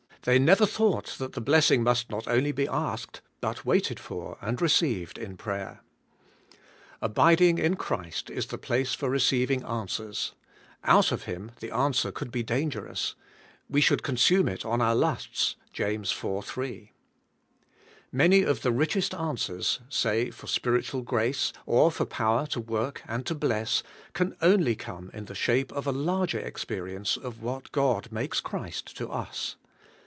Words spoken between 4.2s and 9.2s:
and received in prayer. Abiding in Christ is the place for